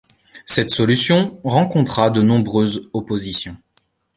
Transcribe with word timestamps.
Cette 0.47 0.71
solution 0.71 1.39
rencontra 1.43 2.09
de 2.09 2.23
nombreuses 2.23 2.89
oppositions. 2.91 3.57